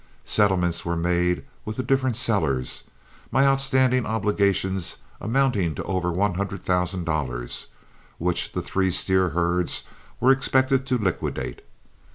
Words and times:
Settlements 0.25 0.83
were 0.83 0.95
made 0.95 1.45
with 1.63 1.75
the 1.77 1.83
different 1.83 2.15
sellers, 2.17 2.85
my 3.29 3.45
outstanding 3.45 4.03
obligations 4.03 4.97
amounting 5.19 5.75
to 5.75 5.83
over 5.83 6.11
one 6.11 6.33
hundred 6.33 6.63
thousand 6.63 7.03
dollars, 7.03 7.67
which 8.17 8.53
the 8.53 8.63
three 8.63 8.89
steer 8.89 9.29
herds 9.29 9.83
were 10.19 10.31
expected 10.31 10.87
to 10.87 10.97
liquidate. 10.97 11.61